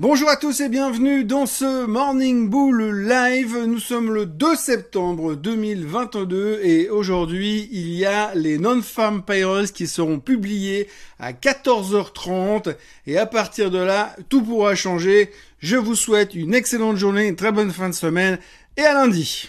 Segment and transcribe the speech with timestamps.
[0.00, 3.56] Bonjour à tous et bienvenue dans ce Morning Bull Live.
[3.64, 9.86] Nous sommes le 2 septembre 2022 et aujourd'hui il y a les non-farm payrolls qui
[9.86, 10.88] seront publiés
[11.20, 12.74] à 14h30
[13.06, 15.30] et à partir de là tout pourra changer.
[15.60, 18.40] Je vous souhaite une excellente journée, une très bonne fin de semaine
[18.76, 19.48] et à lundi.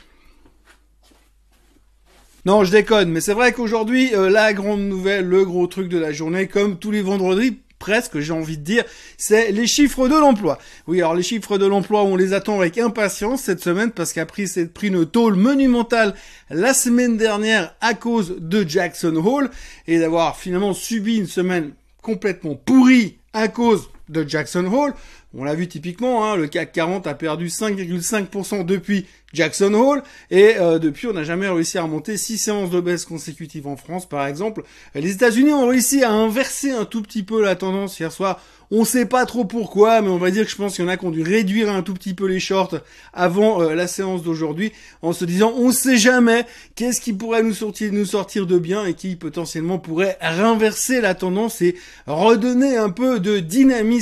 [2.46, 5.98] Non, je déconne, mais c'est vrai qu'aujourd'hui, euh, la grande nouvelle, le gros truc de
[5.98, 8.84] la journée, comme tous les vendredis, presque, j'ai envie de dire,
[9.16, 10.58] c'est les chiffres de l'emploi.
[10.88, 14.48] Oui, alors les chiffres de l'emploi, on les attend avec impatience cette semaine parce qu'après
[14.48, 16.16] c'est pris une tôle monumentale
[16.50, 19.52] la semaine dernière à cause de Jackson Hole
[19.86, 24.94] et d'avoir finalement subi une semaine complètement pourrie à cause de Jackson Hole.
[25.34, 30.56] On l'a vu typiquement, hein, le CAC 40 a perdu 5,5% depuis Jackson Hole et
[30.58, 34.08] euh, depuis on n'a jamais réussi à remonter 6 séances de baisse consécutives en France
[34.08, 34.64] par exemple.
[34.94, 38.40] Les États-Unis ont réussi à inverser un tout petit peu la tendance hier soir
[38.72, 40.92] on sait pas trop pourquoi, mais on va dire que je pense qu'il y en
[40.92, 42.80] a qui ont dû réduire un tout petit peu les shorts
[43.14, 47.54] avant euh, la séance d'aujourd'hui, en se disant on sait jamais qu'est-ce qui pourrait nous
[47.54, 51.76] sortir, de bien et qui potentiellement pourrait renverser la tendance et
[52.08, 53.95] redonner un peu de dynamisme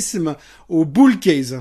[0.68, 1.60] au bull case.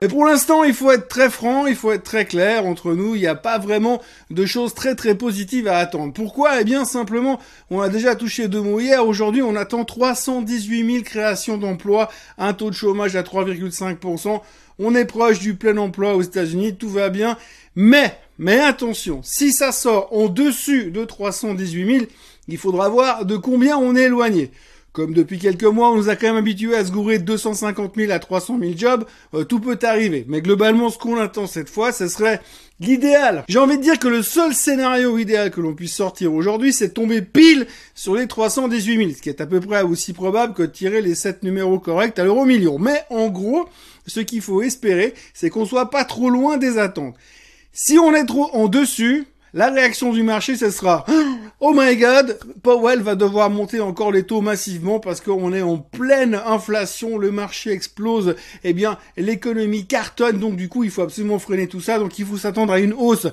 [0.00, 3.16] Et pour l'instant, il faut être très franc, il faut être très clair entre nous.
[3.16, 6.12] Il n'y a pas vraiment de choses très très positives à attendre.
[6.12, 6.60] Pourquoi?
[6.60, 7.40] Eh bien, simplement,
[7.70, 8.80] on a déjà touché deux mots.
[9.04, 14.40] Aujourd'hui, on attend 318 000 créations d'emplois, un taux de chômage à 3,5%.
[14.78, 17.36] On est proche du plein emploi aux États-Unis, tout va bien.
[17.74, 22.06] Mais, mais attention, si ça sort en dessus de 318 000,
[22.48, 24.50] il faudra voir de combien on est éloigné.
[24.98, 27.92] Comme depuis quelques mois, on nous a quand même habitués à se gourer de 250
[27.94, 30.24] 000 à 300 000 jobs, euh, tout peut arriver.
[30.26, 32.40] Mais globalement, ce qu'on attend cette fois, ce serait
[32.80, 33.44] l'idéal.
[33.48, 36.94] J'ai envie de dire que le seul scénario idéal que l'on puisse sortir aujourd'hui, c'est
[36.94, 40.64] tomber pile sur les 318 000, ce qui est à peu près aussi probable que
[40.64, 42.80] tirer les 7 numéros corrects à l'euro million.
[42.80, 43.68] Mais en gros,
[44.08, 47.14] ce qu'il faut espérer, c'est qu'on soit pas trop loin des attentes.
[47.72, 51.04] Si on est trop en dessus, la réaction du marché, ce sera
[51.60, 55.78] Oh my god, Powell va devoir monter encore les taux massivement parce qu'on est en
[55.78, 61.38] pleine inflation, le marché explose, eh bien l'économie cartonne, donc du coup il faut absolument
[61.38, 63.26] freiner tout ça, donc il faut s'attendre à une hausse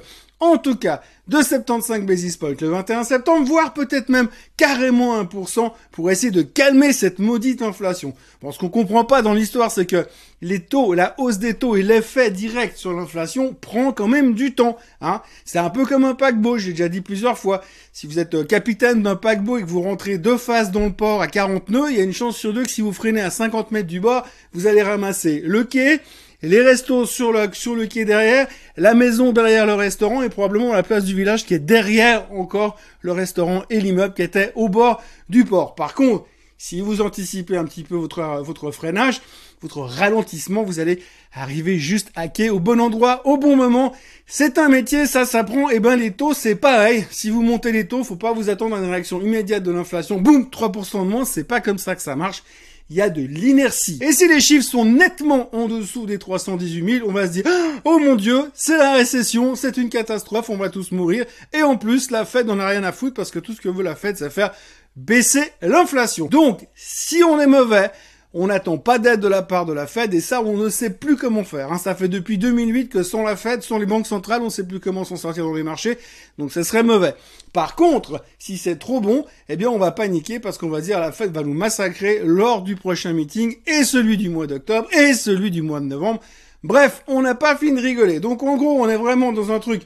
[0.53, 5.71] en tout cas de 75 basis points le 21 septembre, voire peut-être même carrément 1%
[5.91, 8.13] pour essayer de calmer cette maudite inflation.
[8.41, 10.05] Bon, ce qu'on comprend pas dans l'histoire, c'est que
[10.41, 14.53] les taux, la hausse des taux et l'effet direct sur l'inflation prend quand même du
[14.53, 14.77] temps.
[15.01, 15.21] Hein.
[15.45, 17.61] C'est un peu comme un paquebot, j'ai déjà dit plusieurs fois.
[17.91, 20.93] Si vous êtes euh, capitaine d'un paquebot et que vous rentrez deux faces dans le
[20.93, 23.21] port à 40 nœuds, il y a une chance sur deux que si vous freinez
[23.21, 26.01] à 50 mètres du bord, vous allez ramasser le quai,
[26.45, 28.47] les restos sur le, sur le quai derrière,
[28.77, 32.77] la maison derrière le restaurant et probablement la place du village qui est derrière encore
[33.01, 35.75] le restaurant et l'immeuble qui était au bord du port.
[35.75, 36.25] Par contre,
[36.57, 39.21] si vous anticipez un petit peu votre, freinage,
[39.61, 41.01] votre ralentissement, vous allez
[41.33, 43.93] arriver juste à quai au bon endroit, au bon moment.
[44.25, 45.69] C'est un métier, ça s'apprend.
[45.69, 47.05] Et eh ben les taux, c'est pareil.
[47.11, 50.21] Si vous montez les taux, faut pas vous attendre à une réaction immédiate de l'inflation.
[50.21, 52.43] Boum, 3% de moins, c'est pas comme ça que ça marche
[52.89, 53.99] il y a de l'inertie.
[54.01, 57.45] Et si les chiffres sont nettement en dessous des 318 000, on va se dire,
[57.83, 61.25] oh mon dieu, c'est la récession, c'est une catastrophe, on va tous mourir.
[61.53, 63.69] Et en plus, la Fed n'en a rien à foutre parce que tout ce que
[63.69, 64.51] veut la Fed, c'est faire
[64.95, 66.27] baisser l'inflation.
[66.27, 67.91] Donc, si on est mauvais,
[68.37, 70.89] on n'attend pas d'aide de la part de la Fed et ça, on ne sait
[70.89, 71.71] plus comment faire.
[71.71, 71.77] Hein.
[71.77, 74.67] Ça fait depuis 2008 que sans la Fed, sans les banques centrales, on ne sait
[74.67, 75.97] plus comment s'en sortir dans les marchés.
[76.37, 77.15] Donc, ce serait mauvais.
[77.53, 80.99] Par contre, si c'est trop bon, eh bien, on va paniquer parce qu'on va dire
[80.99, 85.13] la Fed va nous massacrer lors du prochain meeting et celui du mois d'octobre et
[85.13, 86.19] celui du mois de novembre.
[86.61, 88.19] Bref, on n'a pas fini de rigoler.
[88.19, 89.83] Donc, en gros, on est vraiment dans un truc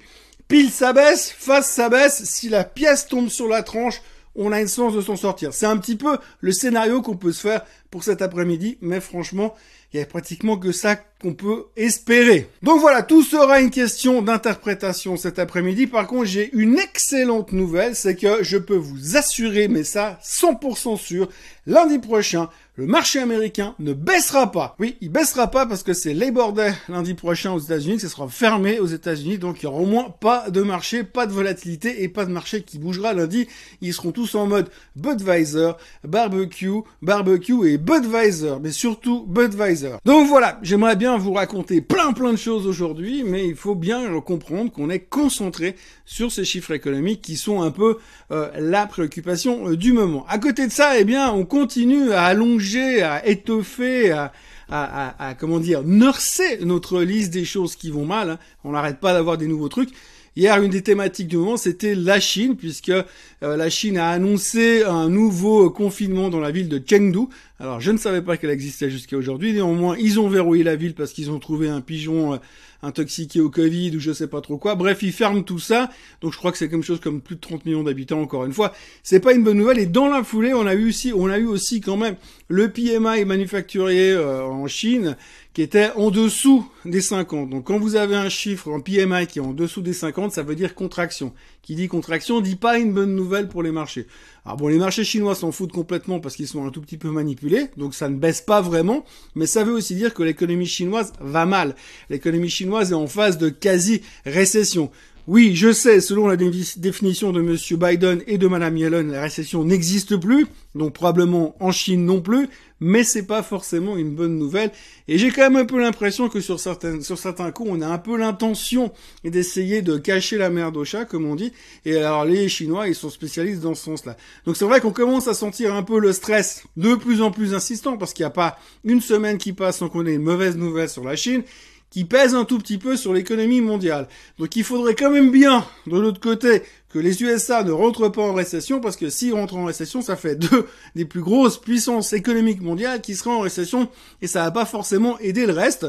[0.47, 2.23] pile ça baisse, face ça baisse.
[2.23, 4.01] Si la pièce tombe sur la tranche,
[4.35, 5.53] on a une chance de s'en sortir.
[5.53, 9.55] C'est un petit peu le scénario qu'on peut se faire pour cet après-midi, mais franchement,
[9.91, 12.47] il y a pratiquement que ça qu'on peut espérer.
[12.61, 15.87] Donc voilà, tout sera une question d'interprétation cet après-midi.
[15.87, 20.97] Par contre, j'ai une excellente nouvelle, c'est que je peux vous assurer, mais ça 100%
[20.97, 21.27] sûr,
[21.65, 22.49] lundi prochain,
[22.79, 24.77] le marché américain ne baissera pas.
[24.79, 28.29] Oui, il baissera pas parce que c'est Labor Day lundi prochain aux États-Unis, ça sera
[28.29, 32.03] fermé aux États-Unis, donc il y aura au moins pas de marché, pas de volatilité
[32.03, 33.49] et pas de marché qui bougera lundi.
[33.81, 35.71] Ils seront tous en mode Budweiser,
[36.05, 39.97] barbecue, barbecue et Budweiser, mais surtout Budweiser.
[40.05, 44.21] Donc voilà, j'aimerais bien vous raconter plein plein de choses aujourd'hui, mais il faut bien
[44.21, 45.75] comprendre qu'on est concentré
[46.05, 47.97] sur ces chiffres économiques qui sont un peu
[48.31, 50.25] euh, la préoccupation euh, du moment.
[50.29, 54.31] À côté de ça, eh bien, on continue à allonger à étoffer, à,
[54.69, 58.31] à, à, comment dire, nurser notre liste des choses qui vont mal.
[58.31, 58.39] Hein.
[58.63, 59.89] On n'arrête pas d'avoir des nouveaux trucs.
[60.35, 63.03] Hier, une des thématiques du moment, c'était la Chine, puisque euh,
[63.41, 67.27] la Chine a annoncé un nouveau confinement dans la ville de Chengdu.
[67.61, 69.51] Alors, je ne savais pas qu'elle existait jusqu'à aujourd'hui.
[69.51, 72.37] Néanmoins, ils ont verrouillé la ville parce qu'ils ont trouvé un pigeon euh,
[72.81, 74.75] intoxiqué au Covid ou je sais pas trop quoi.
[74.75, 75.89] Bref, ils ferment tout ça.
[76.21, 78.53] Donc, je crois que c'est quelque chose comme plus de 30 millions d'habitants, encore une
[78.53, 78.71] fois.
[79.03, 79.77] C'est pas une bonne nouvelle.
[79.77, 82.15] Et dans la foulée, on a eu aussi, on a eu aussi quand même
[82.47, 85.17] le PMI manufacturier euh, en Chine
[85.53, 87.49] qui était en dessous des 50.
[87.49, 90.43] Donc quand vous avez un chiffre en PMI qui est en dessous des 50, ça
[90.43, 91.33] veut dire contraction.
[91.61, 94.07] Qui dit contraction dit pas une bonne nouvelle pour les marchés.
[94.45, 97.11] Alors bon, les marchés chinois s'en foutent complètement parce qu'ils sont un tout petit peu
[97.11, 101.13] manipulés, donc ça ne baisse pas vraiment, mais ça veut aussi dire que l'économie chinoise
[101.19, 101.75] va mal.
[102.09, 104.89] L'économie chinoise est en phase de quasi-récession.
[105.31, 109.63] Oui, je sais, selon la définition de Monsieur Biden et de Madame Yellen, la récession
[109.63, 112.49] n'existe plus, donc probablement en Chine non plus,
[112.79, 114.71] mais c'est pas forcément une bonne nouvelle.
[115.07, 117.87] Et j'ai quand même un peu l'impression que sur certains, sur certains coups, on a
[117.87, 118.91] un peu l'intention
[119.23, 121.53] d'essayer de cacher la merde au chat, comme on dit.
[121.85, 124.17] Et alors les Chinois, ils sont spécialistes dans ce sens-là.
[124.47, 127.53] Donc c'est vrai qu'on commence à sentir un peu le stress de plus en plus
[127.53, 130.57] insistant, parce qu'il n'y a pas une semaine qui passe sans qu'on ait une mauvaise
[130.57, 131.43] nouvelle sur la Chine
[131.89, 134.07] qui pèse un tout petit peu sur l'économie mondiale.
[134.37, 138.21] Donc il faudrait quand même bien, de l'autre côté, que les USA ne rentrent pas
[138.21, 142.13] en récession, parce que s'ils rentrent en récession, ça fait deux des plus grosses puissances
[142.13, 143.89] économiques mondiales qui seraient en récession,
[144.21, 145.87] et ça va pas forcément aider le reste.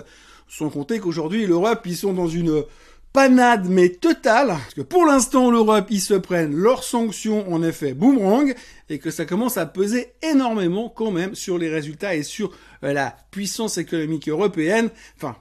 [0.48, 2.64] Sans compter qu'aujourd'hui, l'Europe, ils sont dans une
[3.12, 7.92] panade mais totale, parce que pour l'instant l'Europe ils se prennent leurs sanctions en effet
[7.92, 8.54] boomerang
[8.88, 12.52] et que ça commence à peser énormément quand même sur les résultats et sur
[12.84, 15.36] euh, la puissance économique européenne, enfin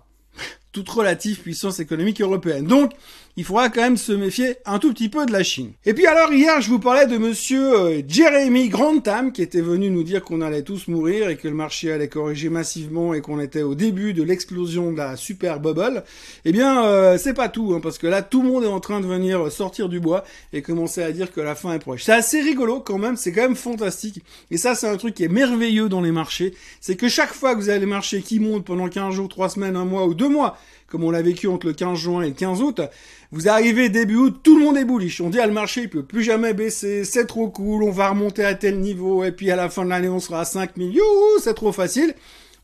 [0.71, 2.65] toute relative puissance économique européenne.
[2.65, 2.93] Donc,
[3.39, 5.71] il faudra quand même se méfier un tout petit peu de la Chine.
[5.85, 9.89] Et puis alors hier, je vous parlais de monsieur euh, Jeremy Grantham qui était venu
[9.89, 13.39] nous dire qu'on allait tous mourir et que le marché allait corriger massivement et qu'on
[13.39, 16.03] était au début de l'explosion de la super bubble.
[16.43, 18.81] Eh bien, euh, c'est pas tout, hein, parce que là, tout le monde est en
[18.81, 22.03] train de venir sortir du bois et commencer à dire que la fin est proche.
[22.03, 24.21] C'est assez rigolo quand même, c'est quand même fantastique.
[24.51, 27.55] Et ça, c'est un truc qui est merveilleux dans les marchés, c'est que chaque fois
[27.55, 30.13] que vous avez les marchés qui montent pendant 15 jours, 3 semaines, 1 mois ou
[30.13, 30.57] 2 mois,
[30.89, 32.81] comme on l'a vécu entre le 15 juin et le 15 août,
[33.31, 35.21] vous arrivez début août, tout le monde est bullish.
[35.21, 38.09] On dit, ah, le marché, il peut plus jamais baisser, c'est trop cool, on va
[38.09, 40.77] remonter à tel niveau, et puis à la fin de l'année, on sera à 5
[40.77, 41.03] millions,
[41.41, 42.13] c'est trop facile.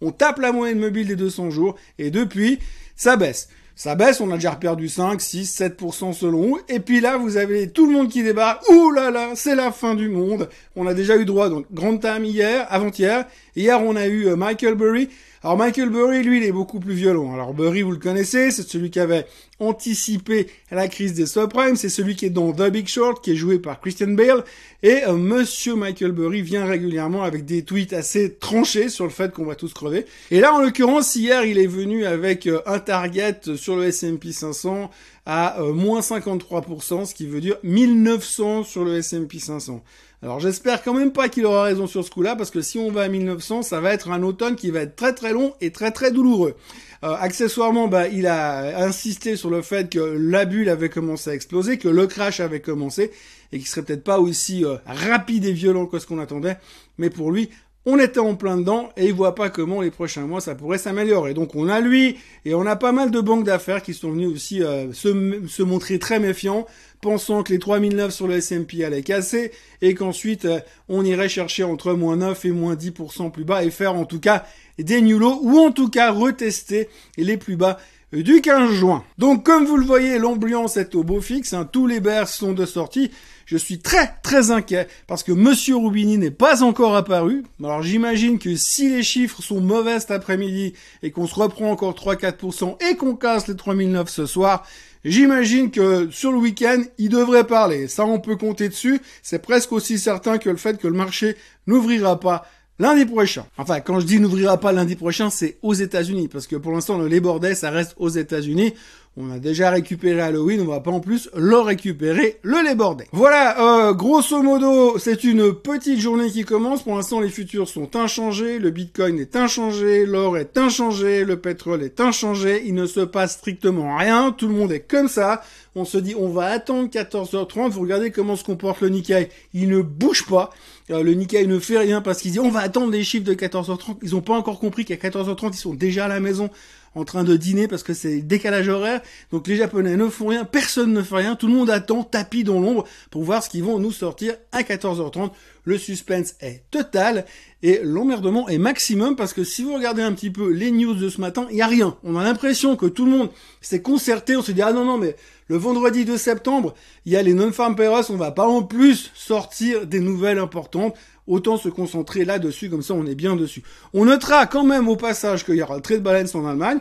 [0.02, 2.60] On tape la moyenne mobile des 200 jours, et depuis,
[2.96, 3.50] ça baisse.
[3.78, 7.70] Ça baisse, on a déjà perdu 5, 6, 7% selon Et puis là, vous avez
[7.70, 8.64] tout le monde qui débarque.
[8.70, 10.48] Ouh là là, c'est la fin du monde.
[10.78, 13.26] On a déjà eu droit, donc, Grand Time hier, avant-hier.
[13.56, 15.10] Hier, on a eu euh, Michael Burry.
[15.46, 17.32] Alors Michael Burry, lui, il est beaucoup plus violent.
[17.34, 19.28] Alors Burry, vous le connaissez, c'est celui qui avait
[19.60, 23.36] anticipé la crise des subprimes, c'est celui qui est dans The Big Short, qui est
[23.36, 24.44] joué par Christian Bale,
[24.82, 29.32] et euh, Monsieur Michael Burry vient régulièrement avec des tweets assez tranchés sur le fait
[29.32, 30.08] qu'on va tous crever.
[30.32, 34.32] Et là, en l'occurrence, hier, il est venu avec euh, un target sur le S&P
[34.32, 34.90] 500
[35.26, 39.84] à euh, moins 53%, ce qui veut dire 1900 sur le S&P 500.
[40.22, 42.92] Alors j'espère quand même pas qu'il aura raison sur ce coup-là, parce que si on
[42.92, 45.72] va à 1900, ça va être un automne qui va être très très long et
[45.72, 46.56] très très douloureux.
[47.04, 51.34] Euh, accessoirement, bah, il a insisté sur le fait que la bulle avait commencé à
[51.34, 53.12] exploser, que le crash avait commencé,
[53.52, 56.58] et qu'il serait peut-être pas aussi euh, rapide et violent que ce qu'on attendait,
[56.98, 57.50] mais pour lui,
[57.86, 60.80] on était en plein dedans et il voit pas comment les prochains mois ça pourrait
[60.80, 61.34] s'améliorer.
[61.34, 64.30] Donc on a lui et on a pas mal de banques d'affaires qui sont venus
[64.30, 66.66] aussi euh, se, se, montrer très méfiants,
[67.06, 69.52] pensant que les 3009 sur le S&P allaient casser
[69.84, 70.60] et qu'ensuite euh,
[70.90, 74.20] on irait chercher entre moins 9 et moins 10% plus bas et faire en tout
[74.20, 74.44] cas
[74.80, 77.78] des new ou en tout cas retester les plus bas
[78.12, 79.04] du 15 juin.
[79.20, 82.54] Donc comme vous le voyez, l'ambiance est au beau fixe, hein, tous les bears sont
[82.54, 83.12] de sortie.
[83.46, 87.44] Je suis très très inquiet parce que Monsieur Roubini n'est pas encore apparu.
[87.64, 91.94] Alors j'imagine que si les chiffres sont mauvais cet après-midi et qu'on se reprend encore
[91.94, 94.66] 3-4% et qu'on casse les 3009 ce soir,
[95.06, 97.88] J'imagine que sur le week-end, il devrait parler.
[97.88, 99.00] Ça, on peut compter dessus.
[99.22, 102.46] C'est presque aussi certain que le fait que le marché n'ouvrira pas
[102.78, 103.46] Lundi prochain.
[103.58, 106.98] Enfin, quand je dis n'ouvrira pas lundi prochain, c'est aux États-Unis, parce que pour l'instant,
[106.98, 108.74] le Labor ça reste aux États-Unis.
[109.18, 113.08] On a déjà récupéré Halloween, on va pas en plus le récupérer le Labor Day.
[113.14, 116.84] Voilà, euh, grosso modo, c'est une petite journée qui commence.
[116.84, 121.82] Pour l'instant, les futurs sont inchangés, le Bitcoin est inchangé, l'or est inchangé, le pétrole
[121.82, 122.64] est inchangé.
[122.66, 124.34] Il ne se passe strictement rien.
[124.34, 125.42] Tout le monde est comme ça.
[125.76, 127.70] On se dit, on va attendre 14h30.
[127.70, 129.30] Vous regardez comment se comporte le Nikkei.
[129.54, 130.50] Il ne bouge pas.
[130.92, 133.34] Euh, le Nikkei ne fait rien parce qu'il dit, on va attendre les chiffres de
[133.34, 133.96] 14h30.
[134.02, 136.50] Ils ont pas encore compris qu'à 14h30, ils sont déjà à la maison
[136.96, 139.02] en train de dîner parce que c'est décalage horaire.
[139.32, 142.44] Donc les Japonais ne font rien, personne ne fait rien, tout le monde attend, tapis
[142.44, 145.32] dans l'ombre pour voir ce qu'ils vont nous sortir à 14h30.
[145.66, 147.26] Le suspense est total
[147.64, 151.10] et l'emmerdement est maximum parce que si vous regardez un petit peu les news de
[151.10, 151.98] ce matin, il y a rien.
[152.04, 153.30] On a l'impression que tout le monde
[153.62, 155.16] s'est concerté, on se dit ah non non mais
[155.48, 156.74] le vendredi 2 septembre,
[157.06, 160.96] il y a les non-farm payrolls, on va pas en plus sortir des nouvelles importantes.
[161.28, 163.64] Autant se concentrer là-dessus, comme ça on est bien dessus.
[163.94, 166.80] On notera quand même au passage qu'il y aura le trade balance en Allemagne.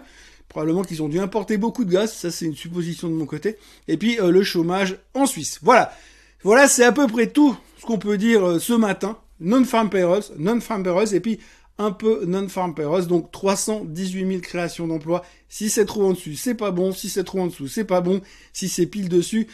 [0.49, 3.57] Probablement qu'ils ont dû importer beaucoup de gaz, ça c'est une supposition de mon côté.
[3.89, 5.59] Et puis euh, le chômage en Suisse.
[5.63, 5.93] Voilà.
[6.43, 9.19] Voilà, c'est à peu près tout ce qu'on peut dire euh, ce matin.
[9.41, 11.41] Non-farm payrolls, non-farm payrolls, et puis
[11.79, 15.25] un peu non-farm payrolls, donc 318 000 créations d'emplois.
[15.49, 16.93] Si c'est trop en dessus, c'est pas bon.
[16.93, 18.21] Si c'est trop en dessous, c'est pas bon.
[18.53, 19.49] Si c'est pile dessus,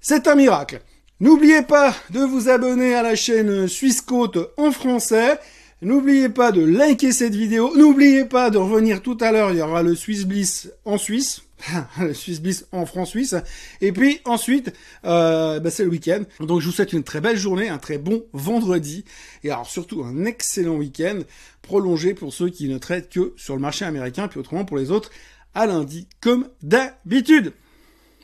[0.00, 0.80] c'est un miracle.
[1.20, 5.38] N'oubliez pas de vous abonner à la chaîne Suisse Côte en français.
[5.82, 7.76] N'oubliez pas de liker cette vidéo.
[7.76, 9.50] N'oubliez pas de revenir tout à l'heure.
[9.50, 11.42] Il y aura le Swiss Bliss en Suisse.
[12.00, 13.34] le Swiss Bliss en France-Suisse.
[13.80, 14.72] Et puis ensuite,
[15.04, 16.22] euh, bah, c'est le week-end.
[16.38, 19.04] Donc je vous souhaite une très belle journée, un très bon vendredi.
[19.42, 21.18] Et alors surtout un excellent week-end
[21.62, 24.28] prolongé pour ceux qui ne traitent que sur le marché américain.
[24.28, 25.10] Puis autrement pour les autres,
[25.52, 27.54] à lundi comme d'habitude.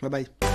[0.01, 0.54] Bye bye.